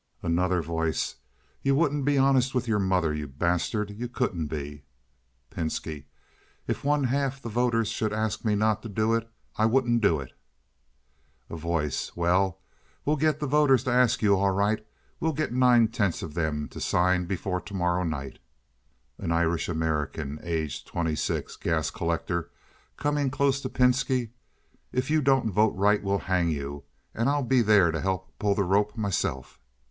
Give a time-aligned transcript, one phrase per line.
[0.23, 1.17] Another Voice.
[1.61, 3.91] "You wouldn't be honest with your mother, you bastard.
[3.91, 4.83] You couldn't be!"
[5.51, 6.05] Pinski.
[6.65, 10.19] "If one half the voters should ask me not to do it I wouldn't do
[10.19, 10.33] it."
[11.51, 12.13] A Voice.
[12.15, 12.57] "Well,
[13.05, 14.83] we'll get the voters to ask you, all right.
[15.19, 18.39] We'll get nine tenths of them to sign before to morrow night."
[19.19, 22.49] An Irish American (aged twenty six; a gas collector;
[22.97, 24.31] coming close to Pinski).
[24.91, 28.55] "If you don't vote right we'll hang you, and I'll be there to help pull
[28.55, 29.59] the rope myself."